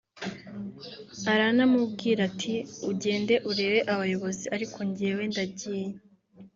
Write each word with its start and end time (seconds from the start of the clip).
aranamubwira 1.31 2.19
ati 2.29 2.55
‘ugende 2.91 3.33
urebe 3.49 3.79
abayobozi 3.93 4.45
ariko 4.55 4.77
njyewe 4.89 5.23
ndagiye’ 5.31 5.87